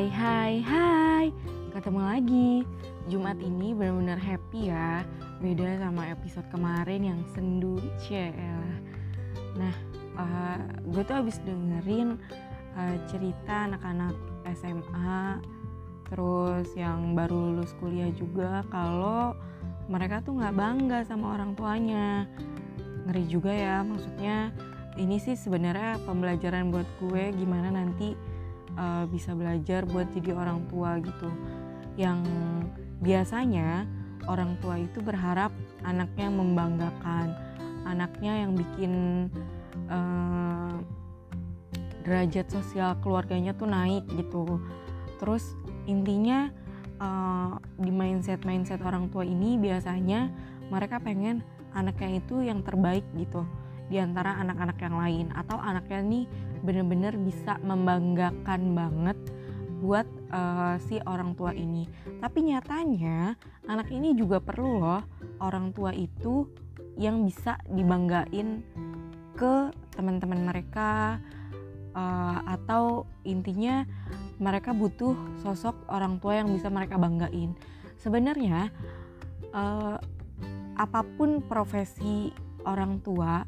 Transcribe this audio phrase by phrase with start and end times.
[0.00, 1.26] Hai hai hai.
[1.76, 2.64] Ketemu lagi.
[3.12, 5.04] Jumat ini benar-benar happy ya.
[5.44, 8.80] Beda sama episode kemarin yang sendu Cielah
[9.60, 9.74] Nah
[10.16, 10.56] uh,
[10.88, 12.16] gue tuh abis dengerin
[12.80, 14.16] uh, cerita anak-anak
[14.56, 15.36] SMA
[16.08, 19.36] Terus yang baru lulus kuliah juga Kalau
[19.84, 22.24] mereka tuh nggak bangga sama orang tuanya.
[23.04, 24.48] Ngeri juga ya maksudnya
[24.96, 28.29] ini sih sebenarnya pembelajaran buat gue gimana nanti
[28.80, 31.28] uh, bisa belajar buat jadi orang tua gitu.
[32.00, 32.24] Yang
[33.04, 33.84] biasanya
[34.24, 35.52] orang tua itu berharap
[35.84, 37.36] anaknya membanggakan
[37.84, 38.92] anaknya yang bikin
[39.92, 40.80] uh,
[42.04, 44.56] derajat sosial keluarganya tuh naik gitu.
[45.20, 45.44] Terus
[45.84, 46.48] intinya
[46.96, 50.32] uh, di mindset mindset orang tua ini biasanya
[50.72, 51.44] mereka pengen
[51.76, 53.46] anaknya itu yang terbaik gitu
[53.90, 56.24] di antara anak-anak yang lain atau anaknya nih
[56.62, 59.18] bener-bener bisa membanggakan banget
[59.82, 61.88] buat uh, si orang tua ini.
[62.22, 63.34] Tapi nyatanya
[63.66, 65.02] anak ini juga perlu loh
[65.42, 66.46] orang tua itu
[67.00, 68.62] yang bisa dibanggain
[69.34, 71.16] ke teman-teman mereka
[71.96, 73.88] uh, atau intinya
[74.36, 77.56] mereka butuh sosok orang tua yang bisa mereka banggain.
[77.96, 78.68] Sebenarnya
[79.52, 79.96] uh,
[80.76, 82.32] apa pun profesi
[82.64, 83.44] orang tua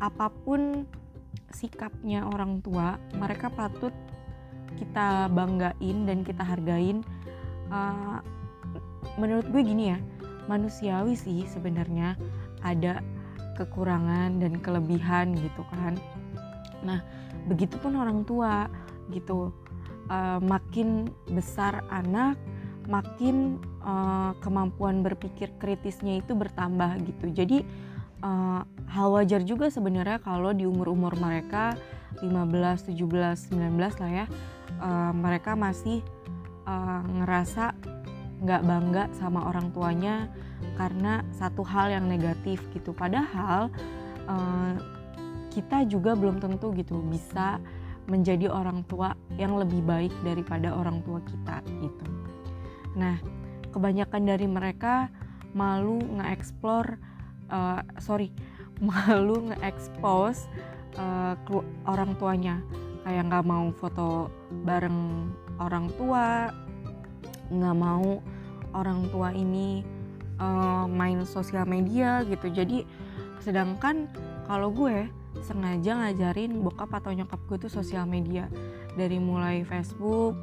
[0.00, 0.88] apa pun
[1.52, 3.92] sikapnya orang tua mereka patut
[4.80, 7.04] kita banggain dan kita hargain.
[7.70, 8.18] Uh,
[9.20, 9.98] menurut gue gini ya
[10.50, 12.18] manusiawi sih sebenarnya
[12.66, 13.04] ada
[13.54, 15.94] kekurangan dan kelebihan gitu kan.
[16.82, 17.04] Nah
[17.46, 18.66] begitupun orang tua
[19.12, 19.52] gitu.
[20.10, 22.34] Uh, makin besar anak
[22.90, 27.30] makin uh, kemampuan berpikir kritisnya itu bertambah gitu.
[27.30, 27.62] Jadi
[28.24, 31.76] uh, hal wajar juga sebenarnya kalau di umur-umur mereka
[32.20, 34.26] 15, 17, 19 lah ya
[34.80, 36.04] uh, mereka masih
[36.66, 37.74] uh, ngerasa
[38.40, 40.28] nggak bangga sama orang tuanya
[40.80, 42.96] karena satu hal yang negatif gitu.
[42.96, 43.68] Padahal
[44.28, 44.74] uh,
[45.52, 47.60] kita juga belum tentu gitu bisa
[48.08, 52.06] menjadi orang tua yang lebih baik daripada orang tua kita gitu.
[52.96, 53.20] Nah
[53.70, 55.12] kebanyakan dari mereka
[55.52, 57.09] malu nge-explore
[57.50, 58.32] uh, sorry
[58.86, 60.48] malu nge-expose
[60.96, 61.36] uh,
[61.84, 62.62] orang tuanya.
[63.04, 64.28] Kayak nggak mau foto
[64.64, 65.28] bareng
[65.60, 66.52] orang tua
[67.50, 68.22] nggak mau
[68.72, 69.82] orang tua ini
[70.38, 72.48] uh, main sosial media gitu.
[72.48, 72.86] Jadi
[73.42, 74.06] sedangkan
[74.46, 75.06] kalau gue
[75.46, 78.46] sengaja ngajarin bokap atau nyokap gue tuh sosial media.
[78.94, 80.34] Dari mulai Facebook,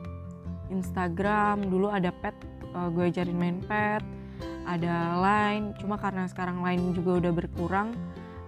[0.72, 2.36] Instagram, dulu ada pet
[2.76, 4.04] uh, gue ajarin main pet,
[4.68, 7.96] ada Line cuma karena sekarang Line juga udah berkurang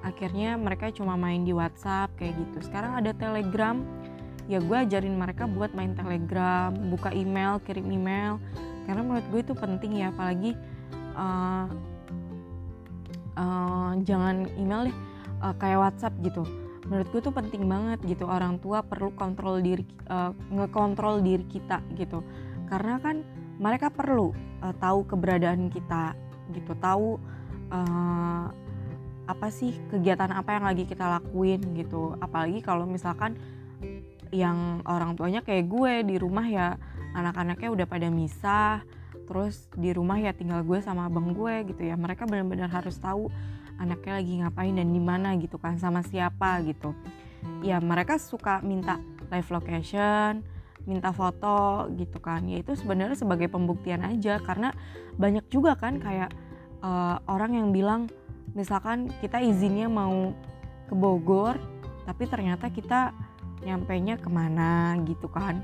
[0.04, 2.68] akhirnya mereka cuma main di WhatsApp kayak gitu.
[2.68, 3.80] Sekarang ada Telegram
[4.52, 8.42] ya gue ajarin mereka buat main Telegram buka email kirim email
[8.90, 10.58] karena menurut gue itu penting ya apalagi
[11.14, 11.70] uh,
[13.38, 14.98] uh, jangan email deh
[15.46, 16.44] uh, kayak WhatsApp gitu.
[16.90, 21.86] Menurut gue tuh penting banget gitu orang tua perlu kontrol diri uh, ngekontrol diri kita
[21.94, 22.26] gitu.
[22.66, 23.22] Karena kan
[23.60, 24.32] mereka perlu
[24.64, 26.16] uh, tahu keberadaan kita
[26.56, 27.20] gitu tahu
[27.70, 28.48] uh,
[29.30, 32.18] apa sih kegiatan apa yang lagi kita lakuin gitu.
[32.18, 33.38] Apalagi kalau misalkan
[34.34, 36.82] yang orang tuanya kayak gue di rumah ya
[37.14, 38.82] anak-anaknya udah pada misah
[39.30, 41.94] terus di rumah ya tinggal gue sama abang gue gitu ya.
[41.94, 43.30] Mereka benar-benar harus tahu
[43.78, 46.98] anaknya lagi ngapain dan di mana gitu kan sama siapa gitu.
[47.62, 48.98] Ya mereka suka minta
[49.30, 50.42] live location
[50.88, 52.46] minta foto gitu kan.
[52.48, 54.72] Ya itu sebenarnya sebagai pembuktian aja karena
[55.20, 56.32] banyak juga kan kayak
[56.84, 58.08] uh, orang yang bilang
[58.56, 60.34] misalkan kita izinnya mau
[60.90, 61.60] ke Bogor
[62.08, 63.14] tapi ternyata kita
[63.62, 65.62] nyampe nya ke mana gitu kan.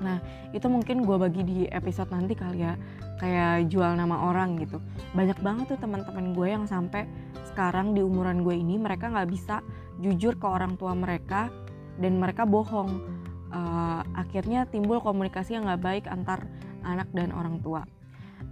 [0.00, 0.20] Nah
[0.52, 2.78] itu mungkin gue bagi di episode nanti kali ya
[3.20, 4.80] kayak jual nama orang gitu.
[5.12, 7.04] Banyak banget tuh teman-teman gue yang sampai
[7.52, 9.64] sekarang di umuran gue ini mereka nggak bisa
[10.00, 11.48] jujur ke orang tua mereka
[11.96, 13.15] dan mereka bohong
[13.56, 16.44] uh, akhirnya timbul komunikasi yang nggak baik antar
[16.84, 17.88] anak dan orang tua.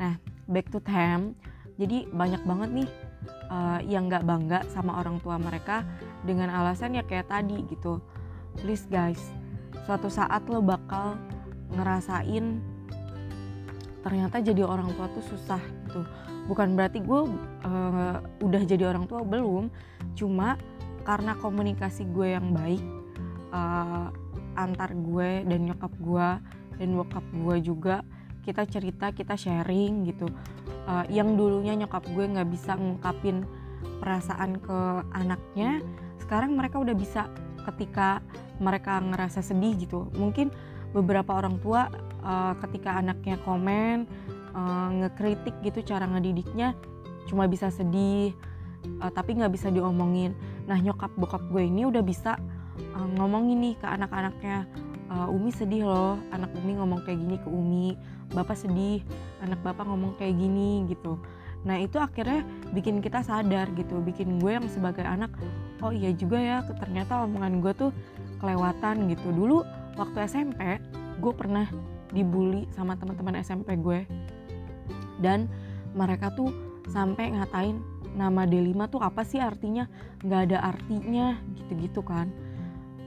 [0.01, 0.17] Nah,
[0.49, 1.37] back to them.
[1.75, 2.89] Jadi banyak banget nih
[3.51, 5.83] uh, yang nggak bangga sama orang tua mereka
[6.23, 7.99] dengan alasan ya kayak tadi gitu.
[8.63, 9.19] Please guys,
[9.83, 11.19] suatu saat lo bakal
[11.75, 12.63] ngerasain
[14.07, 16.07] ternyata jadi orang tua tuh susah gitu.
[16.47, 17.21] Bukan berarti gue
[17.67, 19.73] uh, udah jadi orang tua belum,
[20.15, 20.61] cuma
[21.03, 22.85] karena komunikasi gue yang baik,
[23.51, 24.13] uh,
[24.55, 26.29] antar gue dan nyokap gue
[26.79, 27.97] dan bokap gue juga.
[28.45, 30.29] Kita cerita kita sharing gitu.
[30.85, 33.45] Uh, yang dulunya nyokap gue nggak bisa ngungkapin
[34.01, 34.79] perasaan ke
[35.17, 35.81] anaknya
[36.21, 37.29] sekarang mereka udah bisa
[37.73, 38.21] ketika
[38.61, 40.13] mereka ngerasa sedih gitu.
[40.17, 40.53] Mungkin
[40.93, 41.89] beberapa orang tua
[42.23, 44.07] uh, ketika anaknya komen
[44.55, 46.77] uh, ngekritik gitu cara ngedidiknya
[47.25, 48.37] cuma bisa sedih
[49.01, 50.37] uh, tapi nggak bisa diomongin.
[50.69, 52.37] Nah nyokap bokap gue ini udah bisa
[52.95, 54.67] uh, ngomongin nih ke anak-anaknya
[55.11, 57.87] uh, Umi sedih loh anak Umi ngomong kayak gini ke Umi
[58.33, 59.03] bapak sedih
[59.45, 61.21] anak bapak ngomong kayak gini gitu.
[61.65, 62.45] Nah itu akhirnya
[62.77, 65.33] bikin kita sadar gitu bikin gue yang sebagai anak
[65.81, 67.91] oh iya juga ya ternyata omongan gue tuh
[68.41, 69.29] kelewatan gitu.
[69.33, 69.65] Dulu
[69.97, 70.61] waktu SMP
[71.21, 71.69] gue pernah
[72.13, 74.05] dibully sama teman-teman SMP gue.
[75.23, 75.47] Dan
[75.95, 76.51] mereka tuh
[76.91, 77.81] sampai ngatain
[78.15, 79.89] nama D5 tuh apa sih artinya?
[80.21, 82.44] Nggak ada artinya gitu-gitu kan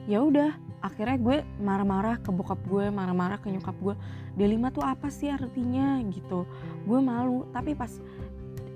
[0.08, 3.96] ya udah akhirnya gue marah-marah ke bokap gue marah-marah ke nyokap gue
[4.40, 6.48] D5 tuh apa sih artinya gitu.
[6.88, 7.92] Gue malu tapi pas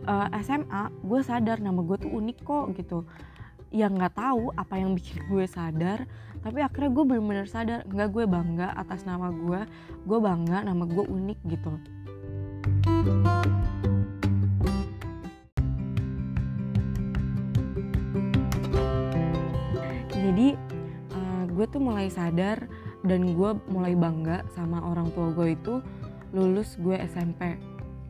[0.06, 3.08] uh, eh, SMA gue sadar nama gue tuh unik kok gitu.
[3.72, 6.04] Yang nggak tahu apa yang bikin gue sadar
[6.44, 9.64] tapi akhirnya gue bener-bener sadar nggak gue bangga atas nama gue
[10.04, 11.74] gue bangga nama gue unik gitu.
[20.22, 20.71] Jadi
[21.52, 22.66] gue tuh mulai sadar
[23.04, 25.84] dan gue mulai bangga sama orang tua gue itu
[26.32, 27.60] lulus gue SMP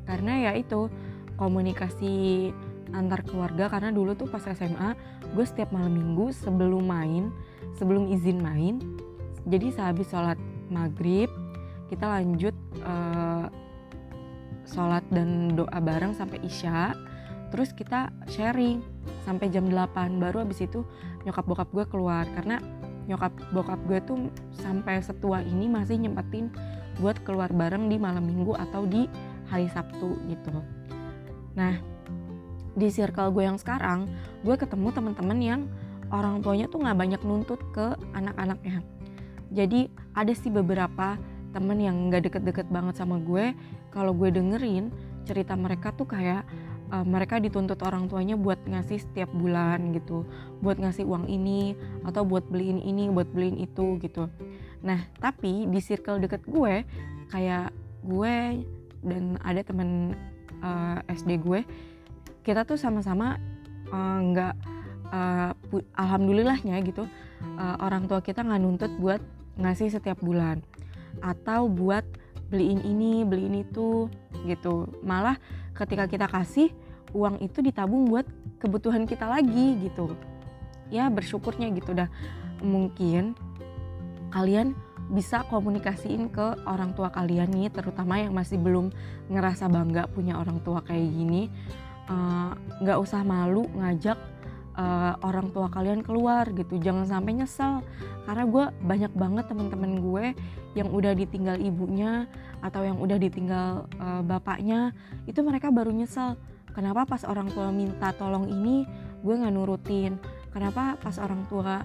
[0.06, 0.88] karena ya itu
[1.36, 2.50] komunikasi
[2.92, 4.94] antar keluarga karena dulu tuh pas SMA
[5.34, 7.34] gue setiap malam minggu sebelum main
[7.80, 8.78] sebelum izin main
[9.48, 10.38] jadi sehabis sholat
[10.70, 11.32] maghrib
[11.90, 13.48] kita lanjut uh,
[14.70, 16.94] sholat dan doa bareng sampai isya
[17.52, 18.80] terus kita sharing
[19.28, 20.88] sampai jam 8 baru abis itu
[21.28, 22.26] nyokap bokap gue keluar.
[22.34, 22.58] Karena
[23.12, 24.18] nyokap bokap gue tuh
[24.56, 26.48] sampai setua ini masih nyempetin
[27.04, 29.12] buat keluar bareng di malam minggu atau di
[29.52, 30.56] hari Sabtu gitu.
[31.60, 31.76] Nah
[32.72, 34.08] di circle gue yang sekarang
[34.48, 35.62] gue ketemu teman-teman yang
[36.08, 38.80] orang tuanya tuh nggak banyak nuntut ke anak-anaknya.
[39.52, 41.20] Jadi ada sih beberapa
[41.52, 43.52] temen yang nggak deket-deket banget sama gue.
[43.92, 44.88] Kalau gue dengerin
[45.28, 46.48] cerita mereka tuh kayak
[46.92, 50.28] uh, mereka dituntut orang tuanya buat ngasih setiap bulan gitu
[50.60, 51.74] buat ngasih uang ini
[52.06, 54.28] atau buat beliin ini buat beliin itu gitu.
[54.84, 56.84] Nah tapi di circle deket gue
[57.32, 57.72] kayak
[58.04, 58.36] gue
[59.02, 60.14] dan ada temen
[60.62, 61.64] uh, eh, SD gue
[62.46, 63.40] kita tuh sama-sama
[63.90, 64.54] eh, nggak
[65.10, 67.08] uh, uh, alhamdulillahnya gitu
[67.58, 69.22] uh, orang tua kita nggak nuntut buat
[69.58, 70.62] ngasih setiap bulan
[71.20, 72.06] atau buat
[72.52, 74.12] beliin ini beliin itu
[74.44, 74.92] gitu.
[75.02, 75.40] Malah
[75.82, 76.70] ketika kita kasih
[77.12, 78.24] uang itu ditabung buat
[78.62, 80.14] kebutuhan kita lagi gitu.
[80.94, 81.98] Ya bersyukurnya gitu.
[81.98, 82.08] Dah
[82.62, 83.34] mungkin
[84.32, 84.78] kalian
[85.12, 88.94] bisa komunikasiin ke orang tua kalian nih terutama yang masih belum
[89.28, 91.52] ngerasa bangga punya orang tua kayak gini.
[92.12, 92.52] Eh,
[92.82, 94.16] nggak uh, usah malu ngajak
[94.78, 96.78] uh, orang tua kalian keluar gitu.
[96.78, 97.84] Jangan sampai nyesel.
[98.28, 100.26] Karena gue banyak banget teman-teman gue
[100.78, 102.30] yang udah ditinggal ibunya
[102.62, 104.94] atau yang udah ditinggal uh, bapaknya
[105.26, 106.38] itu mereka baru nyesel.
[106.72, 108.88] Kenapa pas orang tua minta tolong ini
[109.20, 110.16] gue nggak nurutin?
[110.56, 111.84] Kenapa pas orang tua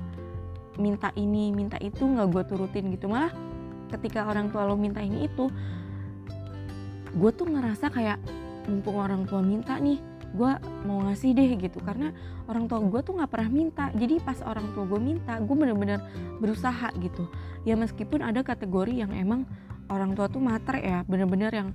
[0.76, 3.10] minta ini minta itu nggak gue turutin gitu?
[3.10, 3.34] Malah
[3.90, 5.50] ketika orang tua lo minta ini itu
[7.16, 8.18] gue tuh ngerasa kayak
[8.66, 9.98] mumpung orang tua minta nih
[10.36, 10.52] gue
[10.84, 11.80] mau ngasih deh gitu.
[11.80, 12.12] Karena
[12.44, 13.84] orang tua gue tuh nggak pernah minta.
[13.96, 16.04] Jadi pas orang tua gue minta gue bener-bener
[16.38, 17.26] berusaha gitu.
[17.64, 19.49] Ya meskipun ada kategori yang emang
[19.88, 21.68] orang tua tuh mater ya bener-bener yang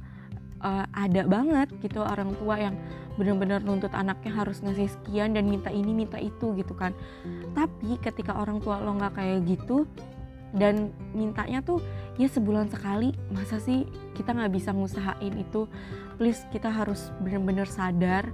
[0.61, 2.75] uh, ada banget gitu orang tua yang
[3.19, 6.95] bener-bener nuntut anaknya harus ngasih sekian dan minta ini minta itu gitu kan.
[7.57, 9.83] Tapi ketika orang tua lo nggak kayak gitu
[10.51, 11.79] dan mintanya tuh
[12.19, 15.67] ya sebulan sekali masa sih kita nggak bisa ngusahain itu?
[16.19, 18.29] Please kita harus bener-bener sadar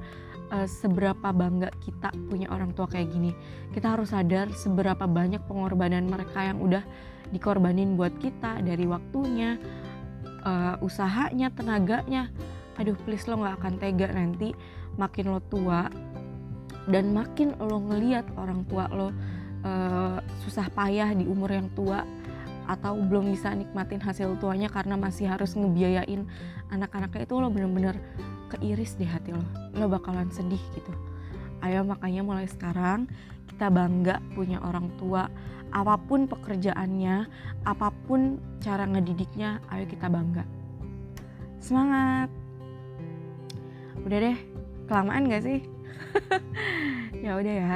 [0.52, 3.32] uh, seberapa bangga kita punya orang tua kayak gini.
[3.72, 6.84] Kita harus sadar seberapa banyak pengorbanan mereka yang udah
[7.32, 9.60] dikorbanin buat kita dari waktunya
[10.44, 12.32] uh, usahanya tenaganya.
[12.78, 14.54] Aduh please lo nggak akan tega nanti
[14.98, 15.90] makin lo tua
[16.88, 19.14] dan makin lo ngeliat orang tua lo uh,
[20.58, 22.02] susah payah di umur yang tua
[22.66, 26.26] atau belum bisa nikmatin hasil tuanya karena masih harus ngebiayain
[26.74, 28.02] anak-anaknya itu lo bener-bener
[28.50, 29.46] keiris deh hati lo.
[29.78, 30.90] Lo bakalan sedih gitu.
[31.62, 33.06] Ayo makanya mulai sekarang
[33.54, 35.30] kita bangga punya orang tua.
[35.70, 37.30] Apa pun pekerjaannya
[37.62, 40.42] apa pun cara ngedidiknya ayo kita bangga.
[41.62, 42.34] Semangat!
[44.02, 44.38] Udah deh
[44.90, 45.62] kelamaan gak sih?
[47.26, 47.74] Ya udah ya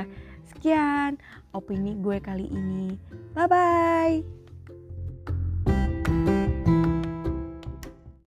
[0.62, 1.18] sekian
[1.58, 2.94] opini gue kali ini.
[3.34, 4.41] Bye bye.